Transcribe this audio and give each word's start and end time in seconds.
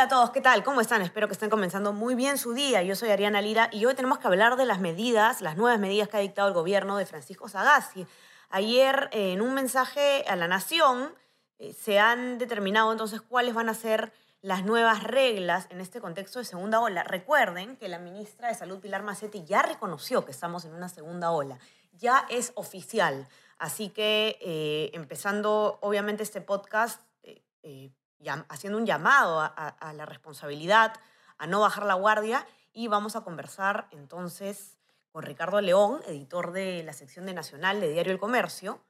Hola 0.00 0.06
a 0.06 0.16
todos, 0.16 0.30
¿qué 0.30 0.40
tal? 0.40 0.64
¿Cómo 0.64 0.80
están? 0.80 1.02
Espero 1.02 1.28
que 1.28 1.34
estén 1.34 1.50
comenzando 1.50 1.92
muy 1.92 2.14
bien 2.14 2.38
su 2.38 2.54
día. 2.54 2.82
Yo 2.82 2.96
soy 2.96 3.10
Ariana 3.10 3.42
Lira 3.42 3.68
y 3.70 3.84
hoy 3.84 3.94
tenemos 3.94 4.18
que 4.18 4.28
hablar 4.28 4.56
de 4.56 4.64
las 4.64 4.80
medidas, 4.80 5.42
las 5.42 5.58
nuevas 5.58 5.78
medidas 5.78 6.08
que 6.08 6.16
ha 6.16 6.20
dictado 6.20 6.48
el 6.48 6.54
gobierno 6.54 6.96
de 6.96 7.04
Francisco 7.04 7.50
Sagasti. 7.50 8.06
Ayer, 8.48 9.10
en 9.12 9.42
un 9.42 9.52
mensaje 9.52 10.24
a 10.26 10.36
la 10.36 10.48
Nación, 10.48 11.12
eh, 11.58 11.74
se 11.74 11.98
han 11.98 12.38
determinado 12.38 12.90
entonces 12.90 13.20
cuáles 13.20 13.52
van 13.52 13.68
a 13.68 13.74
ser 13.74 14.10
las 14.40 14.64
nuevas 14.64 15.02
reglas 15.02 15.66
en 15.68 15.82
este 15.82 16.00
contexto 16.00 16.38
de 16.38 16.46
segunda 16.46 16.80
ola. 16.80 17.02
Recuerden 17.02 17.76
que 17.76 17.86
la 17.88 17.98
ministra 17.98 18.48
de 18.48 18.54
Salud, 18.54 18.80
Pilar 18.80 19.02
Macetti, 19.02 19.44
ya 19.44 19.60
reconoció 19.60 20.24
que 20.24 20.30
estamos 20.30 20.64
en 20.64 20.72
una 20.72 20.88
segunda 20.88 21.30
ola. 21.30 21.58
Ya 21.92 22.24
es 22.30 22.52
oficial. 22.54 23.28
Así 23.58 23.90
que, 23.90 24.38
eh, 24.40 24.92
empezando 24.94 25.78
obviamente 25.82 26.22
este 26.22 26.40
podcast, 26.40 27.02
eh, 27.22 27.42
eh, 27.62 27.90
haciendo 28.48 28.78
un 28.78 28.86
llamado 28.86 29.40
a, 29.40 29.92
la 29.94 30.06
responsabilidad, 30.06 30.94
a 31.38 31.46
no 31.46 31.60
bajar 31.60 31.84
la 31.84 31.94
guardia, 31.94 32.46
y 32.72 32.88
vamos 32.88 33.16
a 33.16 33.22
conversar 33.22 33.88
entonces 33.90 34.78
con 35.10 35.22
Ricardo 35.22 35.60
León, 35.60 36.00
editor 36.06 36.52
de 36.52 36.82
la 36.82 36.92
sección 36.92 37.26
de 37.26 37.34
Nacional 37.34 37.80
de 37.80 37.90
Diario 37.90 38.12
El 38.12 38.18
Comercio, 38.18 38.80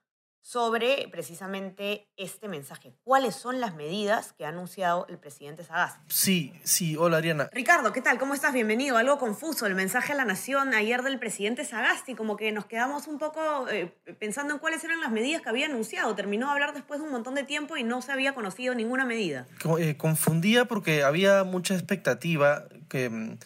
sobre 0.42 1.08
precisamente 1.10 2.08
este 2.16 2.48
mensaje. 2.48 2.94
¿Cuáles 3.02 3.34
son 3.34 3.60
las 3.60 3.74
medidas 3.74 4.32
que 4.32 4.44
ha 4.44 4.48
anunciado 4.48 5.06
el 5.08 5.18
presidente 5.18 5.64
Sagasti? 5.64 6.00
Sí, 6.08 6.52
sí, 6.64 6.96
hola 6.96 7.18
Ariana. 7.18 7.48
Ricardo, 7.52 7.92
¿qué 7.92 8.00
tal? 8.00 8.18
¿Cómo 8.18 8.34
estás? 8.34 8.52
Bienvenido. 8.52 8.96
Algo 8.96 9.18
confuso 9.18 9.66
el 9.66 9.74
mensaje 9.74 10.12
a 10.12 10.16
la 10.16 10.24
nación 10.24 10.74
ayer 10.74 11.02
del 11.02 11.18
presidente 11.18 11.64
Sagasti, 11.64 12.14
como 12.14 12.36
que 12.36 12.52
nos 12.52 12.66
quedamos 12.66 13.06
un 13.06 13.18
poco 13.18 13.68
eh, 13.68 13.94
pensando 14.18 14.54
en 14.54 14.60
cuáles 14.60 14.82
eran 14.84 15.00
las 15.00 15.12
medidas 15.12 15.42
que 15.42 15.48
había 15.48 15.66
anunciado. 15.66 16.14
Terminó 16.14 16.46
de 16.46 16.52
hablar 16.52 16.74
después 16.74 17.00
de 17.00 17.06
un 17.06 17.12
montón 17.12 17.34
de 17.34 17.44
tiempo 17.44 17.76
y 17.76 17.84
no 17.84 18.02
se 18.02 18.12
había 18.12 18.34
conocido 18.34 18.74
ninguna 18.74 19.04
medida. 19.04 19.46
Eh, 19.78 19.96
confundía 19.96 20.64
porque 20.64 21.02
había 21.02 21.44
mucha 21.44 21.74
expectativa 21.74 22.64
que 22.88 23.10
mm, 23.10 23.38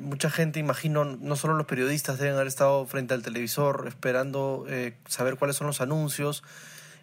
mucha 0.00 0.30
gente, 0.30 0.60
imagino, 0.60 1.04
no 1.04 1.36
solo 1.36 1.54
los 1.54 1.66
periodistas 1.66 2.18
deben 2.18 2.34
haber 2.34 2.46
estado 2.46 2.84
frente 2.86 3.14
al 3.14 3.22
televisor 3.22 3.86
esperando 3.88 4.66
eh, 4.68 4.94
saber 5.08 5.36
cuáles 5.36 5.56
son 5.56 5.66
los 5.66 5.80
anuncios 5.80 6.42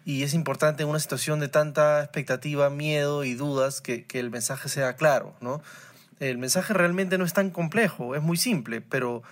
y 0.04 0.22
es 0.22 0.34
importante 0.34 0.84
en 0.84 0.88
una 0.88 1.00
situación 1.00 1.40
de 1.40 1.48
tanta 1.48 2.00
expectativa, 2.02 2.70
miedo 2.70 3.24
y 3.24 3.34
dudas 3.34 3.80
que, 3.80 4.04
que 4.04 4.20
el 4.20 4.30
mensaje 4.30 4.68
sea 4.68 4.94
claro, 4.94 5.34
¿no? 5.40 5.62
El 6.20 6.38
mensaje 6.38 6.72
realmente 6.72 7.18
no 7.18 7.24
es 7.24 7.32
tan 7.32 7.50
complejo, 7.50 8.14
es 8.14 8.22
muy 8.22 8.36
simple, 8.36 8.80
pero 8.80 9.22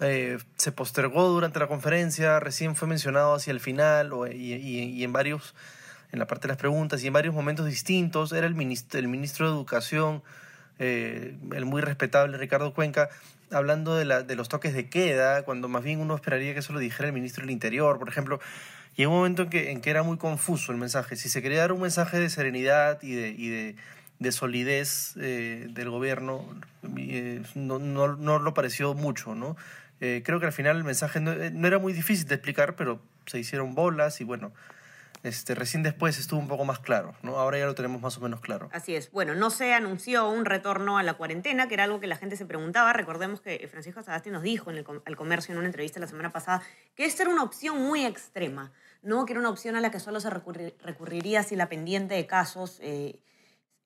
eh, 0.00 0.38
se 0.56 0.72
postergó 0.72 1.28
durante 1.28 1.58
la 1.60 1.68
conferencia, 1.68 2.40
recién 2.40 2.74
fue 2.74 2.88
mencionado 2.88 3.34
hacia 3.34 3.50
el 3.52 3.60
final 3.60 4.10
y- 4.32 4.54
y 4.54 5.04
en 5.04 5.12
varios, 5.12 5.54
en 6.10 6.18
la 6.18 6.26
parte 6.26 6.48
de 6.48 6.52
las 6.52 6.56
preguntas 6.56 7.04
y 7.04 7.06
en 7.06 7.12
varios 7.12 7.34
momentos 7.34 7.66
distintos. 7.66 8.32
Era 8.32 8.46
el 8.46 8.54
ministro, 8.54 8.98
el 8.98 9.08
ministro 9.08 9.46
de 9.46 9.52
Educación, 9.54 10.22
eh, 10.78 11.36
el 11.52 11.64
muy 11.64 11.80
respetable 11.80 12.36
Ricardo 12.38 12.74
Cuenca, 12.74 13.08
hablando 13.50 13.96
de, 13.96 14.04
la, 14.04 14.22
de 14.22 14.36
los 14.36 14.48
toques 14.48 14.74
de 14.74 14.88
queda, 14.88 15.44
cuando 15.44 15.68
más 15.68 15.84
bien 15.84 16.00
uno 16.00 16.14
esperaría 16.14 16.52
que 16.52 16.60
eso 16.60 16.72
lo 16.72 16.78
dijera 16.78 17.08
el 17.08 17.14
ministro 17.14 17.42
del 17.42 17.50
Interior, 17.50 17.98
por 17.98 18.08
ejemplo. 18.08 18.40
Y 18.96 19.02
en 19.02 19.08
un 19.08 19.16
momento 19.16 19.42
en 19.42 19.50
que, 19.50 19.70
en 19.70 19.80
que 19.80 19.90
era 19.90 20.02
muy 20.02 20.18
confuso 20.18 20.72
el 20.72 20.78
mensaje. 20.78 21.16
Si 21.16 21.28
se 21.28 21.42
quería 21.42 21.60
dar 21.60 21.72
un 21.72 21.80
mensaje 21.80 22.18
de 22.18 22.30
serenidad 22.30 23.02
y 23.02 23.14
de, 23.14 23.28
y 23.30 23.48
de, 23.48 23.76
de 24.18 24.32
solidez 24.32 25.14
eh, 25.20 25.66
del 25.70 25.90
gobierno, 25.90 26.44
eh, 26.96 27.42
no, 27.54 27.78
no, 27.78 28.16
no 28.16 28.38
lo 28.38 28.54
pareció 28.54 28.94
mucho, 28.94 29.34
¿no? 29.34 29.56
Eh, 30.00 30.22
creo 30.24 30.40
que 30.40 30.46
al 30.46 30.52
final 30.52 30.76
el 30.76 30.84
mensaje 30.84 31.20
no, 31.20 31.34
no 31.34 31.66
era 31.66 31.78
muy 31.78 31.92
difícil 31.92 32.26
de 32.26 32.34
explicar, 32.34 32.76
pero 32.76 33.00
se 33.26 33.38
hicieron 33.38 33.74
bolas 33.74 34.20
y 34.20 34.24
bueno, 34.24 34.52
este, 35.24 35.54
recién 35.54 35.82
después 35.82 36.18
estuvo 36.18 36.38
un 36.38 36.48
poco 36.48 36.64
más 36.64 36.78
claro. 36.78 37.14
Ahora 37.24 37.58
ya 37.58 37.66
lo 37.66 37.74
tenemos 37.74 38.00
más 38.00 38.16
o 38.18 38.20
menos 38.20 38.40
claro. 38.40 38.68
Así 38.72 38.94
es. 38.94 39.10
Bueno, 39.10 39.34
no 39.34 39.50
se 39.50 39.74
anunció 39.74 40.28
un 40.28 40.44
retorno 40.44 40.98
a 40.98 41.02
la 41.02 41.14
cuarentena, 41.14 41.66
que 41.66 41.74
era 41.74 41.84
algo 41.84 41.98
que 41.98 42.06
la 42.06 42.16
gente 42.16 42.36
se 42.36 42.46
preguntaba. 42.46 42.92
Recordemos 42.92 43.40
que 43.40 43.66
Francisco 43.68 44.02
Sagasti 44.02 44.30
nos 44.30 44.42
dijo 44.42 44.70
en 44.70 44.78
el, 44.78 44.86
al 45.04 45.16
comercio 45.16 45.52
en 45.52 45.58
una 45.58 45.66
entrevista 45.66 45.98
la 45.98 46.06
semana 46.06 46.30
pasada 46.30 46.62
que 46.94 47.04
esta 47.04 47.22
era 47.24 47.32
una 47.32 47.42
opción 47.42 47.82
muy 47.82 48.04
extrema, 48.04 48.72
¿no? 49.02 49.24
Que 49.24 49.32
era 49.32 49.40
una 49.40 49.50
opción 49.50 49.76
a 49.76 49.80
la 49.80 49.90
que 49.90 50.00
solo 50.00 50.20
se 50.20 50.30
recurri- 50.30 50.74
recurriría 50.80 51.42
si 51.42 51.56
la 51.56 51.68
pendiente 51.68 52.14
de 52.14 52.26
casos 52.26 52.78
eh, 52.82 53.20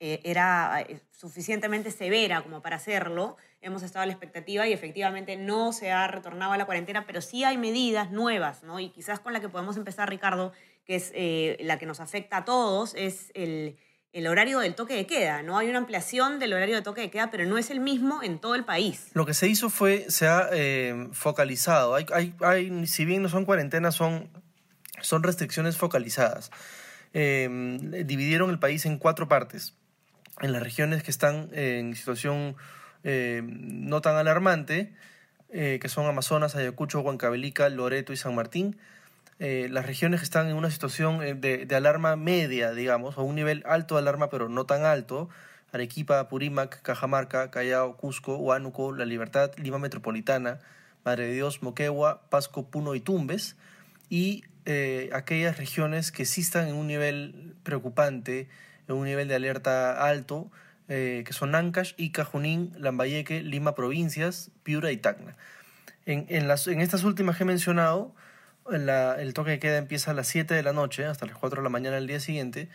eh, 0.00 0.20
era 0.24 0.80
eh, 0.82 1.00
suficientemente 1.10 1.90
severa 1.90 2.42
como 2.42 2.62
para 2.62 2.76
hacerlo. 2.76 3.36
Hemos 3.60 3.82
estado 3.82 4.04
a 4.04 4.06
la 4.06 4.12
expectativa 4.12 4.68
y 4.68 4.72
efectivamente 4.72 5.36
no 5.36 5.72
se 5.72 5.90
ha 5.90 6.06
retornado 6.06 6.52
a 6.52 6.56
la 6.56 6.64
cuarentena, 6.66 7.04
pero 7.06 7.20
sí 7.20 7.42
hay 7.42 7.58
medidas 7.58 8.12
nuevas, 8.12 8.62
¿no? 8.62 8.78
Y 8.78 8.90
quizás 8.90 9.18
con 9.18 9.32
la 9.32 9.40
que 9.40 9.48
podemos 9.48 9.76
empezar, 9.76 10.08
Ricardo, 10.08 10.52
que 10.88 10.96
es 10.96 11.12
eh, 11.14 11.58
la 11.60 11.78
que 11.78 11.84
nos 11.84 12.00
afecta 12.00 12.38
a 12.38 12.44
todos, 12.46 12.94
es 12.96 13.30
el, 13.34 13.76
el 14.14 14.26
horario 14.26 14.60
del 14.60 14.74
toque 14.74 14.94
de 14.94 15.06
queda, 15.06 15.42
¿no? 15.42 15.58
Hay 15.58 15.68
una 15.68 15.76
ampliación 15.76 16.38
del 16.38 16.54
horario 16.54 16.76
de 16.76 16.82
toque 16.82 17.02
de 17.02 17.10
queda, 17.10 17.30
pero 17.30 17.44
no 17.44 17.58
es 17.58 17.68
el 17.68 17.78
mismo 17.78 18.22
en 18.22 18.38
todo 18.38 18.54
el 18.54 18.64
país. 18.64 19.08
Lo 19.12 19.26
que 19.26 19.34
se 19.34 19.48
hizo 19.48 19.68
fue, 19.68 20.06
se 20.08 20.26
ha 20.26 20.48
eh, 20.50 21.08
focalizado. 21.12 21.94
Hay, 21.94 22.06
hay, 22.14 22.34
hay, 22.40 22.86
si 22.86 23.04
bien 23.04 23.20
no 23.20 23.28
son 23.28 23.44
cuarentenas, 23.44 23.96
son, 23.96 24.30
son 25.02 25.22
restricciones 25.22 25.76
focalizadas. 25.76 26.50
Eh, 27.12 27.76
dividieron 28.06 28.48
el 28.48 28.58
país 28.58 28.86
en 28.86 28.96
cuatro 28.96 29.28
partes. 29.28 29.74
En 30.40 30.52
las 30.52 30.62
regiones 30.62 31.02
que 31.02 31.10
están 31.10 31.50
en 31.52 31.94
situación 31.94 32.56
eh, 33.04 33.42
no 33.44 34.00
tan 34.00 34.16
alarmante, 34.16 34.94
que 35.50 35.88
son 35.88 36.06
Amazonas, 36.06 36.56
Ayacucho, 36.56 37.00
Huancavelica, 37.00 37.68
Loreto 37.68 38.12
y 38.14 38.16
San 38.16 38.34
Martín. 38.34 38.78
Eh, 39.38 39.68
las 39.70 39.86
regiones 39.86 40.20
que 40.20 40.24
están 40.24 40.48
en 40.48 40.56
una 40.56 40.70
situación 40.70 41.22
eh, 41.22 41.34
de, 41.34 41.76
alarma 41.76 42.16
media, 42.16 42.72
digamos, 42.72 43.18
o 43.18 43.22
un 43.22 43.36
nivel 43.36 43.62
alto 43.66 43.94
de 43.94 44.00
alarma, 44.00 44.30
pero 44.30 44.48
no 44.48 44.66
tan 44.66 44.84
alto, 44.84 45.28
Arequipa, 45.72 46.28
Purímac, 46.28 46.82
Cajamarca, 46.82 47.50
Callao, 47.50 47.96
Cusco, 47.96 48.36
Huánuco, 48.36 48.92
La 48.92 49.04
Libertad, 49.04 49.52
Lima 49.56 49.78
Metropolitana, 49.78 50.58
Madre 51.04 51.26
de 51.26 51.34
Dios, 51.34 51.62
Moquegua, 51.62 52.22
Pasco, 52.30 52.66
Puno 52.70 52.94
y 52.94 53.00
Tumbes, 53.00 53.56
y 54.08 54.44
eh, 54.64 55.10
aquellas 55.12 55.56
regiones 55.56 56.12
que 56.12 56.24
sí 56.24 56.40
están 56.40 56.68
en 56.68 56.74
un 56.74 56.86
nivel 56.86 57.54
preocupante, 57.62 58.48
en 58.88 58.96
un 58.96 59.04
nivel 59.04 59.28
de 59.28 59.34
alerta 59.34 60.06
alto, 60.06 60.50
eh, 60.88 61.22
que 61.26 61.32
son 61.32 61.54
Ancash, 61.54 61.92
Ica, 61.96 62.24
Junín, 62.24 62.72
Lambayeque, 62.78 63.42
Lima 63.42 63.74
Provincias, 63.74 64.50
Piura 64.62 64.90
y 64.90 64.96
Tacna. 64.96 65.36
En, 66.06 66.26
estas 66.30 67.04
últimas 67.04 67.38
he 67.40 67.44
mencionado, 67.44 68.14
la- 68.70 69.20
el 69.20 69.34
toque 69.34 69.50
de 69.52 69.58
queda 69.58 69.78
empieza 69.78 70.10
a 70.10 70.14
las 70.14 70.26
7 70.28 70.54
de 70.54 70.62
la 70.62 70.72
noche 70.72 71.04
hasta 71.06 71.26
las 71.26 71.36
4 71.36 71.60
de 71.60 71.64
la 71.64 71.70
mañana 71.70 71.96
del 71.96 72.06
día 72.06 72.20
siguiente. 72.20 72.68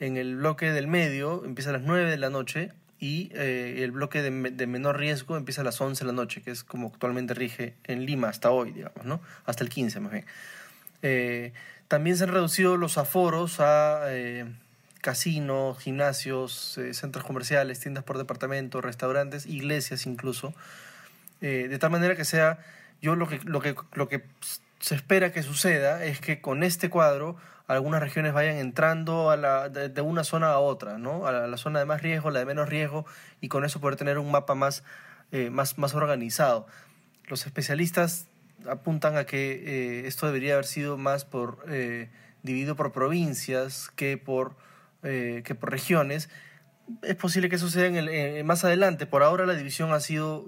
En 0.00 0.16
el 0.16 0.36
bloque 0.36 0.70
del 0.72 0.86
medio 0.86 1.44
empieza 1.44 1.70
a 1.70 1.74
las 1.74 1.82
9 1.82 2.10
de 2.10 2.16
la 2.16 2.30
noche 2.30 2.72
y 3.00 3.30
eh, 3.34 3.80
el 3.84 3.90
bloque 3.92 4.22
de, 4.22 4.30
de 4.50 4.66
menor 4.66 4.98
riesgo 4.98 5.36
empieza 5.36 5.60
a 5.60 5.64
las 5.64 5.80
11 5.80 6.04
de 6.04 6.06
la 6.06 6.12
noche, 6.14 6.42
que 6.42 6.50
es 6.50 6.64
como 6.64 6.88
actualmente 6.88 7.34
rige 7.34 7.74
en 7.84 8.06
Lima 8.06 8.28
hasta 8.28 8.50
hoy, 8.50 8.72
digamos, 8.72 9.04
¿no? 9.04 9.20
Hasta 9.46 9.62
el 9.64 9.70
15 9.70 10.00
más 10.00 10.12
bien. 10.12 10.24
Eh, 11.02 11.52
también 11.88 12.16
se 12.16 12.24
han 12.24 12.30
reducido 12.30 12.76
los 12.76 12.96
aforos 12.98 13.60
a 13.60 14.04
eh, 14.08 14.46
casinos, 15.02 15.78
gimnasios, 15.78 16.78
eh, 16.78 16.94
centros 16.94 17.24
comerciales, 17.24 17.78
tiendas 17.78 18.04
por 18.04 18.16
departamento, 18.16 18.80
restaurantes, 18.80 19.44
iglesias 19.46 20.06
incluso. 20.06 20.54
Eh, 21.42 21.66
de 21.68 21.78
tal 21.78 21.90
manera 21.90 22.16
que 22.16 22.24
sea, 22.24 22.58
yo 23.02 23.16
lo 23.16 23.28
que, 23.28 23.38
lo 23.44 23.60
que, 23.60 23.74
lo 23.92 24.08
que 24.08 24.22
se 24.84 24.94
espera 24.94 25.32
que 25.32 25.42
suceda 25.42 26.04
es 26.04 26.20
que 26.20 26.42
con 26.42 26.62
este 26.62 26.90
cuadro 26.90 27.36
algunas 27.66 28.02
regiones 28.02 28.34
vayan 28.34 28.56
entrando 28.56 29.34
de, 29.34 30.00
una 30.02 30.24
zona 30.24 30.50
a 30.50 30.58
otra, 30.58 30.98
¿no? 30.98 31.26
A 31.26 31.32
la, 31.32 31.56
zona 31.56 31.78
de 31.78 31.86
más 31.86 32.02
riesgo, 32.02 32.30
la 32.30 32.40
de 32.40 32.44
menos 32.44 32.68
riesgo, 32.68 33.06
y 33.40 33.48
con 33.48 33.64
eso 33.64 33.80
poder 33.80 33.96
tener 33.96 34.18
un 34.18 34.30
mapa 34.30 34.54
más, 34.54 34.84
eh, 35.32 35.48
más, 35.48 35.78
más 35.78 35.94
organizado. 35.94 36.66
Los 37.28 37.46
especialistas 37.46 38.26
apuntan 38.68 39.16
a 39.16 39.24
que 39.24 40.02
eh, 40.02 40.06
esto 40.06 40.26
debería 40.26 40.52
haber 40.52 40.66
sido 40.66 40.98
más 40.98 41.24
por 41.24 41.64
eh, 41.66 42.10
dividido 42.42 42.76
por 42.76 42.92
provincias 42.92 43.90
que 43.96 44.18
por, 44.18 44.54
que 45.00 45.56
por 45.58 45.70
regiones. 45.70 46.28
Es 47.00 47.16
posible 47.16 47.48
que 47.48 47.56
sea 47.56 47.86
en 47.86 48.44
más 48.44 48.66
adelante. 48.66 49.06
Por 49.06 49.22
ahora 49.22 49.46
la 49.46 49.54
división 49.54 49.94
ha 49.94 50.00
sido 50.00 50.44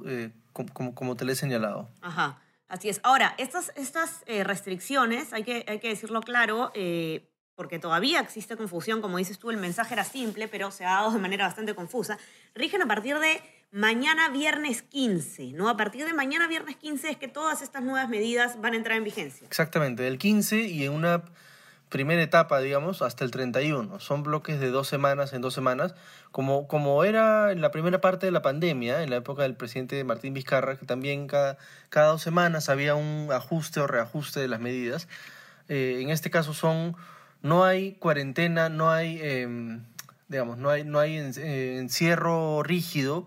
como, 0.52 0.94
como, 0.94 1.16
te 1.16 1.24
lo 1.24 1.32
he 1.32 1.36
señalado. 1.36 1.88
Ajá, 2.02 2.38
así 2.68 2.88
es. 2.88 3.00
Ahora, 3.02 3.34
estas, 3.38 3.72
estas 3.76 4.22
eh, 4.26 4.44
restricciones, 4.44 5.32
hay 5.32 5.44
que, 5.44 5.64
hay 5.68 5.78
que 5.78 5.88
decirlo 5.88 6.20
claro, 6.20 6.70
eh, 6.74 7.28
porque 7.54 7.78
todavía 7.78 8.20
existe 8.20 8.56
confusión, 8.56 9.00
como 9.00 9.16
dices 9.16 9.38
tú, 9.38 9.50
el 9.50 9.56
mensaje 9.56 9.94
era 9.94 10.04
simple, 10.04 10.46
pero 10.48 10.70
se 10.70 10.84
ha 10.84 10.90
dado 10.90 11.10
de 11.10 11.18
manera 11.18 11.46
bastante 11.46 11.74
confusa, 11.74 12.18
rigen 12.54 12.82
a 12.82 12.86
partir 12.86 13.18
de 13.18 13.40
mañana 13.70 14.28
viernes 14.28 14.82
15, 14.82 15.52
¿no? 15.52 15.68
A 15.68 15.76
partir 15.76 16.04
de 16.04 16.12
mañana 16.12 16.46
viernes 16.46 16.76
15 16.76 17.10
es 17.10 17.16
que 17.16 17.28
todas 17.28 17.62
estas 17.62 17.82
nuevas 17.82 18.08
medidas 18.08 18.60
van 18.60 18.74
a 18.74 18.76
entrar 18.76 18.96
en 18.96 19.04
vigencia. 19.04 19.46
Exactamente, 19.46 20.02
del 20.02 20.18
15 20.18 20.60
y 20.62 20.84
en 20.84 20.92
una 20.92 21.24
primera 21.88 22.22
etapa, 22.22 22.60
digamos, 22.60 23.02
hasta 23.02 23.24
el 23.24 23.30
31. 23.30 24.00
Son 24.00 24.22
bloques 24.22 24.60
de 24.60 24.70
dos 24.70 24.88
semanas 24.88 25.32
en 25.32 25.42
dos 25.42 25.54
semanas, 25.54 25.94
como, 26.32 26.66
como 26.68 27.04
era 27.04 27.52
en 27.52 27.60
la 27.60 27.70
primera 27.70 28.00
parte 28.00 28.26
de 28.26 28.32
la 28.32 28.42
pandemia, 28.42 29.02
en 29.02 29.10
la 29.10 29.16
época 29.16 29.42
del 29.42 29.54
presidente 29.54 30.02
Martín 30.04 30.34
Vizcarra, 30.34 30.76
que 30.76 30.86
también 30.86 31.26
cada, 31.26 31.58
cada 31.88 32.08
dos 32.08 32.22
semanas 32.22 32.68
había 32.68 32.94
un 32.94 33.28
ajuste 33.32 33.80
o 33.80 33.86
reajuste 33.86 34.40
de 34.40 34.48
las 34.48 34.60
medidas. 34.60 35.08
Eh, 35.68 35.98
en 36.00 36.10
este 36.10 36.30
caso 36.30 36.54
son, 36.54 36.96
no 37.42 37.64
hay 37.64 37.92
cuarentena, 37.94 38.68
no 38.68 38.90
hay, 38.90 39.20
em, 39.22 39.84
digamos, 40.28 40.58
no 40.58 40.70
hay, 40.70 40.84
no 40.84 40.98
hay 40.98 41.16
eh, 41.16 41.78
encierro 41.78 42.62
rígido, 42.62 43.26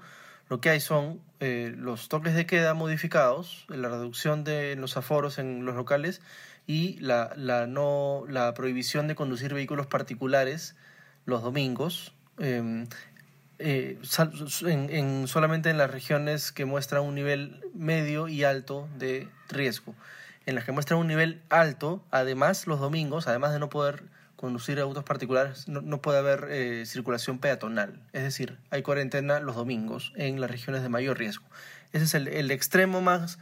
lo 0.49 0.59
que 0.61 0.69
hay 0.69 0.79
son 0.79 1.21
eh, 1.39 1.73
los 1.77 2.09
toques 2.09 2.35
de 2.35 2.45
queda 2.45 2.73
modificados, 2.73 3.65
la 3.69 3.87
reducción 3.87 4.43
de 4.43 4.75
los 4.75 4.97
aforos 4.97 5.39
en 5.39 5.65
los 5.65 5.75
locales 5.75 6.21
y 6.67 6.99
la, 6.99 7.31
la, 7.35 7.65
no, 7.65 8.25
la 8.27 8.53
prohibición 8.53 9.07
de 9.07 9.15
conducir 9.15 9.53
vehículos 9.53 9.87
particulares 9.87 10.75
los 11.25 11.41
domingos, 11.41 12.13
em, 12.39 12.87
eh, 13.59 13.97
en, 14.65 14.89
en, 14.89 15.27
solamente 15.27 15.69
en 15.69 15.77
las 15.77 15.89
regiones 15.89 16.51
que 16.51 16.65
muestran 16.65 17.03
un 17.03 17.15
nivel 17.15 17.61
medio 17.73 18.27
y 18.27 18.43
alto 18.43 18.89
de 18.97 19.29
riesgo. 19.47 19.95
En 20.45 20.55
las 20.55 20.65
que 20.65 20.71
muestran 20.71 20.99
un 20.99 21.07
nivel 21.07 21.41
alto, 21.49 22.03
además 22.11 22.67
los 22.67 22.79
domingos, 22.79 23.27
además 23.27 23.53
de 23.53 23.59
no 23.59 23.69
poder 23.69 24.03
conducir 24.39 24.79
autos 24.79 25.03
particulares, 25.03 25.67
no, 25.67 26.01
puede 26.01 26.19
haber 26.19 26.47
eh, 26.49 26.85
circulación 26.85 27.39
peatonal. 27.39 28.01
Es 28.13 28.23
decir, 28.23 28.57
hay 28.69 28.83
cuarentena 28.83 29.41
los 29.41 29.57
domingos 29.57 30.13
en 30.15 30.39
las 30.39 30.49
regiones 30.49 30.81
de 30.81 30.87
mayor 30.87 31.17
riesgo. 31.17 31.43
Ese 31.91 32.05
es 32.05 32.13
el, 32.13 32.49
extremo 32.49 33.01
más, 33.01 33.37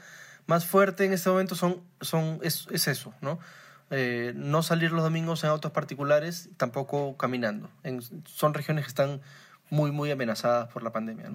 más 0.48 0.66
fuerte 0.66 1.06
en 1.06 1.14
este 1.14 1.30
momento, 1.30 1.54
son, 1.54 1.84
son, 2.02 2.40
es, 2.42 2.68
es 2.72 2.88
eso, 2.88 3.14
¿no? 3.22 3.38
Eh, 3.92 4.34
no 4.36 4.64
salir 4.64 4.92
los 4.92 5.04
domingos 5.04 5.44
en 5.44 5.52
autos 5.52 5.72
particulares, 5.72 6.50
tampoco 6.58 7.16
caminando. 7.16 7.70
Son 8.26 8.56
regiones 8.56 8.86
que 8.86 8.90
están 8.90 9.22
muy, 9.70 9.92
muy 9.92 10.10
amenazadas 10.10 10.68
por 10.74 10.82
la 10.82 10.92
pandemia. 10.92 11.30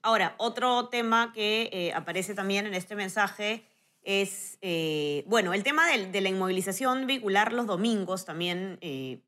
Ahora, 0.00 0.34
otro 0.38 0.88
tema 0.88 1.30
que 1.34 1.68
eh, 1.74 1.92
aparece 1.92 2.34
también 2.34 2.64
en 2.66 2.72
este 2.72 2.96
mensaje 2.96 3.68
es, 4.04 4.58
eh, 4.62 5.24
bueno, 5.26 5.54
el 5.54 5.62
tema 5.62 5.88
de, 5.88 6.06
de, 6.06 6.20
la 6.20 6.28
inmovilización 6.28 7.06
vehicular 7.06 7.52
los 7.52 7.66
domingos 7.66 8.24
también, 8.24 8.78
eh, 8.80 9.20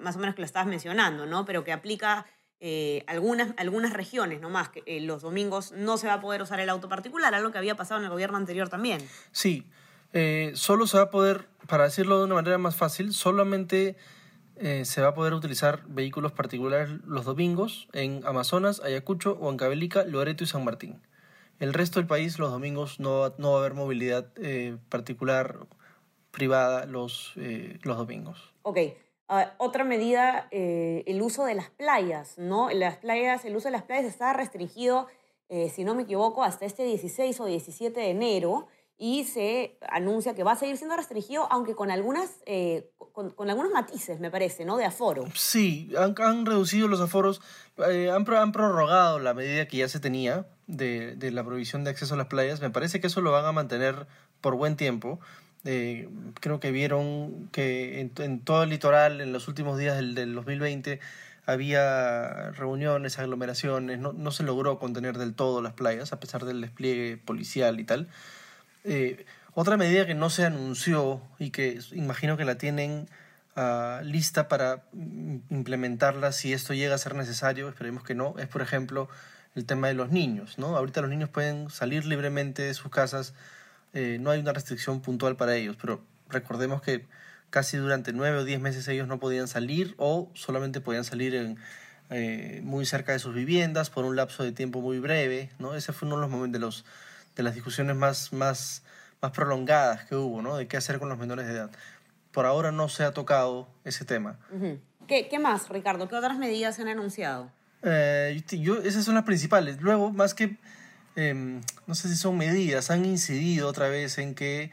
más 0.00 0.16
o 0.16 0.18
menos 0.18 0.34
que 0.34 0.42
lo 0.42 0.46
estabas 0.46 0.68
mencionando, 0.68 1.26
¿no? 1.26 1.44
Pero 1.44 1.64
que 1.64 1.72
aplica 1.72 2.26
eh, 2.60 3.04
algunas, 3.06 3.54
algunas 3.56 3.92
regiones 3.92 4.40
nomás, 4.40 4.68
que 4.70 4.82
eh, 4.86 5.00
los 5.00 5.22
domingos 5.22 5.70
no 5.70 5.96
se 5.96 6.08
va 6.08 6.14
a 6.14 6.20
poder 6.20 6.42
usar 6.42 6.58
el 6.58 6.68
auto 6.68 6.88
particular, 6.88 7.32
algo 7.32 7.52
que 7.52 7.58
había 7.58 7.76
pasado 7.76 8.00
en 8.00 8.04
el 8.04 8.10
gobierno 8.10 8.36
anterior 8.36 8.68
también. 8.68 9.00
Sí, 9.30 9.64
eh, 10.12 10.50
solo 10.54 10.88
se 10.88 10.96
va 10.96 11.04
a 11.04 11.10
poder, 11.10 11.48
para 11.68 11.84
decirlo 11.84 12.18
de 12.18 12.24
una 12.24 12.34
manera 12.34 12.58
más 12.58 12.74
fácil, 12.74 13.12
solamente 13.12 13.96
se 14.82 15.00
va 15.00 15.10
a 15.10 15.14
poder 15.14 15.34
utilizar 15.34 15.84
vehículos 15.86 16.32
particulares 16.32 16.90
los 17.06 17.24
domingos 17.24 17.86
en 17.92 18.26
Amazonas, 18.26 18.80
Ayacucho, 18.80 19.36
Huancavelica, 19.36 20.02
Loreto 20.02 20.42
y 20.42 20.48
San 20.48 20.64
Martín. 20.64 21.00
El 21.58 21.74
resto 21.74 21.98
del 22.00 22.06
país 22.06 22.38
los 22.38 22.50
domingos 22.50 23.00
no, 23.00 23.34
no 23.38 23.52
va 23.52 23.56
a 23.56 23.60
haber 23.60 23.74
movilidad 23.74 24.32
particular 24.88 25.66
privada 26.30 26.86
los, 26.86 27.34
los 27.82 27.96
domingos. 27.96 28.54
Ok. 28.62 28.78
Uh, 29.30 29.44
otra 29.58 29.84
medida, 29.84 30.48
eh, 30.50 31.04
el 31.06 31.20
uso 31.20 31.44
de 31.44 31.54
las 31.54 31.68
playas, 31.68 32.38
¿no? 32.38 32.70
Las 32.70 32.96
playas, 32.96 33.44
el 33.44 33.54
uso 33.56 33.68
de 33.68 33.72
las 33.72 33.82
playas 33.82 34.06
está 34.06 34.32
restringido, 34.32 35.06
eh, 35.50 35.68
si 35.68 35.84
no 35.84 35.94
me 35.94 36.04
equivoco, 36.04 36.44
hasta 36.44 36.64
este 36.64 36.84
16 36.84 37.38
o 37.40 37.44
17 37.44 38.00
de 38.00 38.08
enero 38.08 38.68
y 38.96 39.24
se 39.24 39.76
anuncia 39.90 40.34
que 40.34 40.44
va 40.44 40.52
a 40.52 40.56
seguir 40.56 40.78
siendo 40.78 40.96
restringido, 40.96 41.46
aunque 41.52 41.74
con 41.74 41.90
algunas, 41.90 42.40
eh, 42.46 42.90
con, 43.12 43.30
con, 43.30 43.50
algunos 43.50 43.70
matices, 43.70 44.18
me 44.18 44.30
parece, 44.30 44.64
¿no? 44.64 44.78
De 44.78 44.86
aforo. 44.86 45.26
Sí, 45.34 45.92
han, 45.98 46.14
han 46.16 46.46
reducido 46.46 46.88
los 46.88 47.02
aforos, 47.02 47.42
han, 47.76 48.34
han, 48.34 48.52
prorrogado 48.52 49.18
la 49.18 49.34
medida 49.34 49.68
que 49.68 49.76
ya 49.76 49.88
se 49.90 50.00
tenía 50.00 50.46
de, 50.68 51.16
de 51.16 51.32
la 51.32 51.42
prohibición 51.42 51.82
de 51.82 51.90
acceso 51.90 52.14
a 52.14 52.16
las 52.16 52.28
playas. 52.28 52.60
Me 52.60 52.70
parece 52.70 53.00
que 53.00 53.08
eso 53.08 53.20
lo 53.20 53.32
van 53.32 53.44
a 53.44 53.52
mantener 53.52 54.06
por 54.40 54.54
buen 54.54 54.76
tiempo. 54.76 55.18
Eh, 55.64 56.08
creo 56.40 56.60
que 56.60 56.70
vieron 56.70 57.48
que 57.50 58.00
en, 58.00 58.40
todo 58.40 58.62
el 58.62 58.70
litoral, 58.70 59.20
en 59.20 59.32
los 59.32 59.48
últimos 59.48 59.78
días 59.78 59.96
del, 59.96 60.14
del 60.14 60.34
2020, 60.34 61.00
había 61.46 62.50
reuniones, 62.52 63.18
aglomeraciones, 63.18 63.98
no, 63.98 64.12
no, 64.12 64.30
se 64.30 64.44
logró 64.44 64.78
contener 64.78 65.18
del 65.18 65.34
todo 65.34 65.62
las 65.62 65.72
playas, 65.72 66.12
a 66.12 66.20
pesar 66.20 66.44
del 66.44 66.60
despliegue 66.60 67.16
policial 67.16 67.80
y 67.80 67.84
tal. 67.84 68.08
Eh, 68.84 69.24
otra 69.54 69.76
medida 69.76 70.06
que 70.06 70.14
no 70.14 70.30
se 70.30 70.44
anunció 70.44 71.20
y 71.38 71.50
que 71.50 71.80
imagino 71.92 72.36
que 72.36 72.44
la 72.44 72.58
tienen 72.58 73.08
uh, 73.56 74.04
lista 74.04 74.46
para 74.46 74.84
implementarla 75.50 76.32
si 76.32 76.52
esto 76.52 76.74
llega 76.74 76.94
a 76.94 76.98
ser 76.98 77.14
necesario, 77.14 77.68
esperemos 77.68 78.04
que 78.04 78.14
no, 78.14 78.34
es 78.38 78.46
por 78.46 78.62
ejemplo 78.62 79.08
el 79.58 79.66
tema 79.66 79.88
de 79.88 79.94
los 79.94 80.10
niños. 80.10 80.58
¿no? 80.58 80.76
Ahorita 80.76 81.00
los 81.00 81.10
niños 81.10 81.28
pueden 81.28 81.68
salir 81.68 82.06
libremente 82.06 82.62
de 82.62 82.74
sus 82.74 82.90
casas 82.90 83.34
eh, 83.94 84.18
no 84.20 84.30
hay 84.30 84.40
una 84.40 84.52
restricción 84.52 85.00
puntual 85.00 85.36
para 85.36 85.56
ellos, 85.56 85.76
pero 85.80 86.02
recordemos 86.28 86.82
que 86.82 87.06
casi 87.50 87.78
durante 87.78 88.12
nueve 88.12 88.38
o 88.38 88.44
diez 88.44 88.60
meses 88.60 88.86
ellos 88.88 89.08
no 89.08 89.18
podían 89.18 89.48
salir 89.48 89.94
o 89.96 90.30
solamente 90.34 90.80
podían 90.80 91.04
salir 91.04 91.56
eh, 92.10 92.60
muy 92.62 92.84
cerca 92.84 93.12
de 93.12 93.18
sus 93.18 93.34
viviendas 93.34 93.90
por 93.90 94.04
un 94.04 94.16
lapso 94.16 94.44
de 94.44 94.52
tiempo 94.52 94.80
muy 94.80 94.98
breve, 94.98 95.50
¿no? 95.58 95.74
Ese 95.74 95.92
fue 95.92 96.06
uno 96.06 96.16
de 96.16 96.22
los 96.22 96.30
momentos 96.30 96.84
de, 97.34 97.42
las 97.42 97.54
discusiones 97.54 97.96
más, 97.96 98.32
más, 98.32 98.82
prolongadas 99.34 100.04
que 100.04 100.16
hubo, 100.16 100.42
¿no? 100.42 100.56
De 100.56 100.68
qué 100.68 100.76
hacer 100.76 100.98
con 100.98 101.08
los 101.08 101.18
menores 101.18 101.46
de 101.46 101.52
edad. 101.52 101.70
Por 102.32 102.44
ahora 102.44 102.72
no 102.72 102.88
se 102.88 103.04
ha 103.04 103.12
tocado 103.12 103.68
ese 103.84 104.04
tema. 104.04 104.38
¿Qué, 105.06 105.28
¿Qué, 105.28 105.38
más, 105.38 105.68
Ricardo? 105.70 106.08
¿Qué 106.08 106.16
otras 106.16 106.36
medidas 106.36 106.76
se 106.76 106.82
han 106.82 106.88
anunciado? 106.88 107.50
Eh, 107.82 108.42
esas 108.84 109.04
son 109.04 109.14
las 109.14 109.24
principales. 109.24 109.80
Luego, 109.80 110.10
más 110.10 110.34
que 110.34 110.56
eh, 111.20 111.34
no 111.88 111.94
sé 111.96 112.08
si 112.08 112.14
son 112.14 112.38
medidas, 112.38 112.92
han 112.92 113.04
incidido 113.04 113.66
otra 113.66 113.88
vez 113.88 114.18
en 114.18 114.36
que 114.36 114.70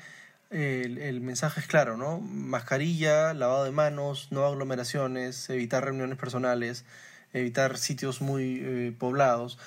eh, 0.52 0.84
el, 1.02 1.20
mensaje 1.22 1.60
es 1.60 1.66
claro, 1.66 1.98
¿no? 1.98 2.20
Mascarilla, 2.20 3.34
lavado 3.34 3.64
de 3.64 3.72
manos, 3.72 4.28
no 4.30 4.46
aglomeraciones, 4.46 5.50
evitar 5.50 5.84
reuniones 5.84 6.20
personales, 6.20 6.86
evitar 7.34 7.80
sitios 7.80 8.22
muy 8.22 8.62
eh, 8.64 8.96
poblados. 8.98 9.58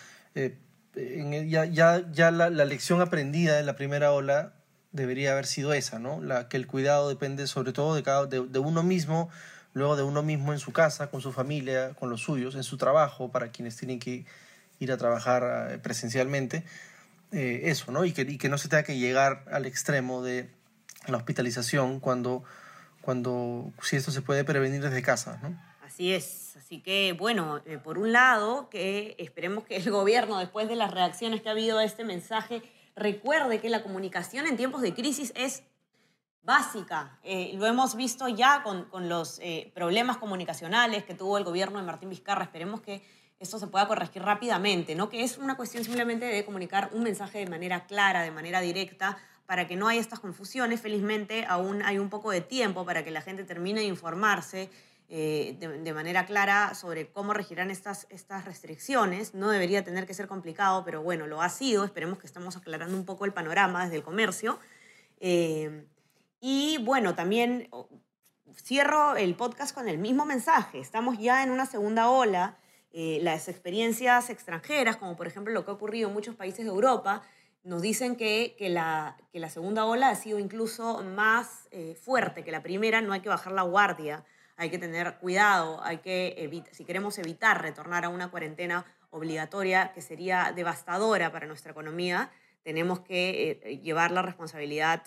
Ya 0.95 1.65
ya, 1.65 2.31
la, 2.31 2.49
lección 2.51 3.01
aprendida 3.01 3.59
en 3.59 3.67
la 3.67 3.75
primera 3.75 4.13
ola 4.13 4.55
debería 4.93 5.33
haber 5.33 5.47
sido 5.47 5.73
esa, 5.73 5.99
¿no? 5.99 6.23
La, 6.23 6.49
que 6.49 6.57
el 6.57 6.69
cuidado 6.69 7.09
depende 7.09 7.49
sobre 7.49 7.73
todo 7.73 7.97
de, 7.97 8.05
cada, 8.05 8.27
de, 8.27 8.47
de 8.47 8.59
uno 8.61 8.85
mismo, 8.85 9.31
luego 9.73 9.97
de 9.97 10.03
uno 10.03 10.23
mismo 10.23 10.53
en 10.53 10.59
su 10.59 10.73
casa, 10.73 11.11
con 11.11 11.21
su 11.21 11.33
familia, 11.33 11.95
con 11.95 12.11
los 12.11 12.23
suyos, 12.23 12.55
en 12.55 12.63
su 12.63 12.77
trabajo, 12.77 13.31
para 13.31 13.51
quienes 13.51 13.77
tienen 13.77 13.99
que 13.99 14.25
ir 14.81 14.93
a 14.93 14.97
trabajar 14.97 15.73
eh, 15.73 15.79
presencialmente, 15.79 16.65
eh, 17.33 17.63
eso, 17.65 17.93
¿no? 17.93 18.05
Y 18.05 18.13
que, 18.13 18.23
y 18.23 18.39
que 18.39 18.49
no 18.49 18.59
se 18.59 18.69
tenga 18.69 18.83
que 18.83 18.99
llegar 18.99 19.45
al 19.51 19.67
extremo 19.67 20.23
de 20.23 20.49
la 21.07 21.17
hospitalización 21.17 22.01
cuando, 22.01 22.45
cuando 23.01 23.73
si 23.83 23.97
esto 23.97 24.11
se 24.11 24.23
puede 24.23 24.45
prevenir 24.45 24.81
desde 24.81 25.03
casa, 25.03 25.39
¿no? 25.43 25.61
Así 25.83 26.13
es. 26.13 26.57
Así 26.57 26.81
que, 26.81 27.15
bueno, 27.19 27.63
eh, 27.65 27.79
por 27.79 27.99
un 27.99 28.13
lado, 28.13 28.69
que 28.69 29.17
esperemos 29.19 29.65
que 29.65 29.77
el 29.77 29.91
gobierno, 29.91 30.39
después 30.39 30.69
de 30.69 30.77
las 30.77 30.91
reacciones 30.91 31.41
que 31.41 31.49
ha 31.49 31.53
habido 31.53 31.79
a 31.79 31.85
este 31.85 32.05
mensaje, 32.05 32.63
recuerde 32.95 33.61
que 33.61 33.71
la 33.71 33.83
comunicación 33.83 34.47
en 34.47 34.57
tiempos 34.57 34.83
de 34.83 34.95
crisis 34.95 35.33
es 35.35 35.63
básica. 36.49 37.19
Eh, 37.23 37.53
lo 37.57 37.67
hemos 37.67 37.95
visto 37.95 38.27
ya 38.27 38.63
con, 38.63 38.87
con 38.87 39.07
los 39.11 39.39
eh, 39.41 39.71
problemas 39.75 40.17
comunicacionales 40.17 41.05
que 41.05 41.13
tuvo 41.13 41.37
el 41.37 41.45
gobierno 41.45 41.79
de 41.79 41.85
Martín 41.85 42.09
Vizcarra. 42.09 42.45
Esperemos 42.45 42.81
que 42.81 43.03
esto 43.39 43.59
se 43.59 43.67
pueda 43.67 43.87
corregir 43.87 44.23
rápidamente, 44.23 44.95
¿no? 44.95 45.11
Que 45.11 45.23
es 45.23 45.37
una 45.37 45.59
cuestión 45.59 45.85
simplemente 45.85 46.25
de 46.25 46.47
comunicar 46.47 46.89
un 46.95 47.03
mensaje 47.03 47.39
de 47.41 47.47
manera 47.51 47.85
clara, 47.85 48.23
de 48.23 48.31
manera 48.31 48.63
directa, 48.63 49.19
para 49.45 49.69
que 49.69 49.77
no 49.77 49.89
haya 49.89 50.01
estas 50.01 50.21
confusiones. 50.21 50.81
Felizmente 50.81 51.45
aún 51.47 51.83
hay 51.83 51.99
un 51.99 52.09
poco 52.09 52.31
de 52.31 52.41
tiempo 52.41 52.87
para 52.87 53.05
que 53.05 53.11
la 53.11 53.21
gente 53.21 53.45
termine 53.45 53.81
de 53.81 53.87
informarse 53.87 54.71
eh, 55.11 55.55
de, 55.61 55.93
manera 55.93 56.25
clara 56.25 56.75
sobre 56.75 57.09
cómo 57.09 57.35
regirán 57.35 57.71
estas, 57.71 58.07
estas 58.09 58.47
restricciones. 58.47 59.35
No 59.35 59.51
debería 59.51 59.85
tener 59.85 60.07
que 60.07 60.15
ser 60.15 60.27
complicado, 60.27 60.83
pero 60.87 61.03
bueno, 61.03 61.27
lo 61.27 61.43
ha 61.43 61.51
sido. 61.51 61.85
Esperemos 61.85 62.19
que 62.19 62.27
estemos 62.27 62.57
aclarando 62.57 62.97
un 62.97 63.05
poco 63.05 63.27
el 63.27 63.35
panorama 63.35 63.85
desde 63.85 63.97
el 63.97 64.03
comercio. 64.03 64.59
Y 66.41 66.79
bueno, 66.79 67.15
también 67.15 67.69
cierro 68.55 69.17
el 69.17 69.35
podcast 69.35 69.75
con 69.75 69.89
el 69.89 69.99
mismo 69.99 70.25
mensaje. 70.25 70.81
Estamos 70.81 71.19
ya 71.19 71.43
en 71.43 71.51
una 71.51 71.67
segunda 71.67 72.11
ola 72.11 72.59
eh, 72.93 73.19
las 73.23 73.49
experiencias 73.49 74.31
extranjeras, 74.31 74.97
como 74.97 75.17
por 75.17 75.27
ejemplo 75.27 75.53
lo 75.53 75.65
que 75.65 75.71
ha 75.71 75.75
ocurrido 75.75 76.09
en 76.09 76.15
muchos 76.15 76.35
países 76.35 76.65
de 76.65 76.71
Europa, 76.71 77.23
nos 77.63 77.83
dicen 77.83 78.17
que, 78.17 78.55
que, 78.59 78.71
la, 78.71 79.17
que 79.31 79.41
la 79.41 79.51
segunda 79.51 79.85
ola 79.85 80.09
ha 80.09 80.15
sido 80.15 80.39
incluso 80.39 81.03
más 81.03 81.69
eh, 81.71 81.97
fuerte 82.01 82.45
que 82.45 82.51
la 82.51 82.63
primera, 82.63 83.03
no 83.03 83.13
hay 83.13 83.21
que 83.21 83.29
bajar 83.29 83.53
la 83.53 83.63
guardia, 83.63 84.25
hay 84.57 84.71
que 84.71 84.79
tener 84.79 85.19
cuidado, 85.19 85.83
hay 85.85 85.99
que 85.99 86.65
si 86.73 86.85
queremos 86.85 87.19
evitar 87.19 87.61
retornar 87.61 88.05
a 88.05 88.09
una 88.09 88.31
cuarentena 88.31 88.87
obligatoria 89.11 89.93
que 89.93 90.01
sería 90.01 90.53
devastadora 90.55 91.31
para 91.31 91.47
nuestra 91.47 91.73
economía, 91.73 92.31
tenemos 92.63 93.01
que 93.01 93.61
eh, 93.63 93.79
llevar 93.79 94.11
la 94.11 94.23
responsabilidad 94.23 95.03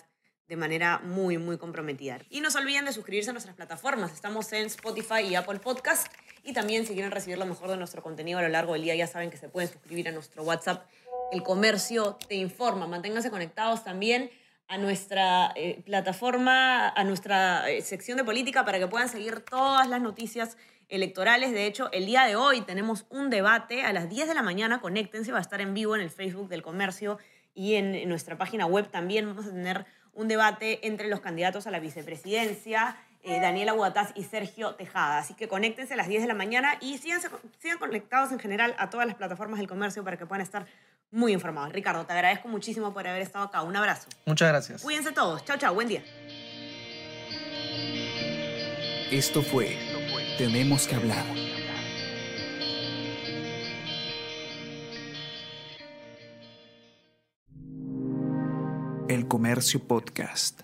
de 0.48 0.56
manera 0.56 0.98
muy, 0.98 1.38
muy 1.38 1.58
comprometida. 1.58 2.18
Y 2.30 2.40
no 2.40 2.50
se 2.50 2.58
olviden 2.58 2.84
de 2.84 2.92
suscribirse 2.92 3.30
a 3.30 3.32
nuestras 3.32 3.56
plataformas. 3.56 4.12
Estamos 4.12 4.52
en 4.52 4.66
Spotify 4.66 5.20
y 5.28 5.34
Apple 5.34 5.60
Podcast. 5.60 6.06
Y 6.44 6.52
también 6.52 6.86
si 6.86 6.94
quieren 6.94 7.10
recibir 7.10 7.38
lo 7.38 7.46
mejor 7.46 7.70
de 7.70 7.76
nuestro 7.76 8.02
contenido 8.02 8.38
a 8.38 8.42
lo 8.42 8.48
largo 8.48 8.72
del 8.74 8.82
día, 8.82 8.94
ya 8.94 9.06
saben 9.06 9.30
que 9.30 9.36
se 9.36 9.48
pueden 9.48 9.70
suscribir 9.70 10.08
a 10.08 10.12
nuestro 10.12 10.42
WhatsApp. 10.42 10.86
El 11.30 11.42
comercio 11.42 12.18
te 12.28 12.34
informa. 12.34 12.86
Manténganse 12.86 13.30
conectados 13.30 13.84
también 13.84 14.30
a 14.68 14.78
nuestra 14.78 15.52
eh, 15.54 15.82
plataforma, 15.84 16.88
a 16.88 17.04
nuestra 17.04 17.70
eh, 17.70 17.82
sección 17.82 18.16
de 18.18 18.24
política 18.24 18.64
para 18.64 18.78
que 18.78 18.86
puedan 18.86 19.08
seguir 19.08 19.40
todas 19.40 19.88
las 19.88 20.00
noticias 20.00 20.56
electorales. 20.88 21.52
De 21.52 21.66
hecho, 21.66 21.90
el 21.92 22.06
día 22.06 22.24
de 22.24 22.36
hoy 22.36 22.60
tenemos 22.62 23.06
un 23.08 23.30
debate 23.30 23.82
a 23.82 23.92
las 23.92 24.08
10 24.08 24.28
de 24.28 24.34
la 24.34 24.42
mañana. 24.42 24.80
Conéctense, 24.80 25.32
va 25.32 25.38
a 25.38 25.42
estar 25.42 25.60
en 25.60 25.74
vivo 25.74 25.94
en 25.94 26.02
el 26.02 26.10
Facebook 26.10 26.48
del 26.48 26.62
comercio 26.62 27.18
y 27.54 27.74
en 27.74 28.08
nuestra 28.08 28.36
página 28.36 28.66
web 28.66 28.88
también 28.90 29.26
vamos 29.26 29.46
a 29.46 29.50
tener 29.50 29.86
un 30.12 30.28
debate 30.28 30.86
entre 30.86 31.08
los 31.08 31.20
candidatos 31.20 31.66
a 31.66 31.70
la 31.70 31.80
vicepresidencia, 31.80 32.96
eh, 33.22 33.40
Daniela 33.40 33.72
Guataz 33.72 34.12
y 34.14 34.24
Sergio 34.24 34.74
Tejada. 34.74 35.18
Así 35.18 35.34
que 35.34 35.48
conéctense 35.48 35.94
a 35.94 35.96
las 35.96 36.08
10 36.08 36.22
de 36.22 36.28
la 36.28 36.34
mañana 36.34 36.76
y 36.80 36.98
sigan, 36.98 37.20
sigan 37.58 37.78
conectados 37.78 38.32
en 38.32 38.38
general 38.38 38.74
a 38.78 38.90
todas 38.90 39.06
las 39.06 39.16
plataformas 39.16 39.58
del 39.58 39.68
comercio 39.68 40.02
para 40.02 40.16
que 40.16 40.26
puedan 40.26 40.42
estar 40.42 40.66
muy 41.10 41.32
informados. 41.32 41.72
Ricardo, 41.72 42.04
te 42.04 42.12
agradezco 42.12 42.48
muchísimo 42.48 42.92
por 42.92 43.06
haber 43.06 43.22
estado 43.22 43.44
acá. 43.44 43.62
Un 43.62 43.76
abrazo. 43.76 44.08
Muchas 44.26 44.48
gracias. 44.48 44.82
Cuídense 44.82 45.12
todos. 45.12 45.44
Chao, 45.44 45.56
chao. 45.56 45.74
Buen 45.74 45.88
día. 45.88 46.02
Esto 49.10 49.42
fue 49.42 49.76
Tenemos 50.38 50.88
que 50.88 50.94
hablar. 50.94 51.51
Comercio 59.32 59.80
Podcast. 59.80 60.62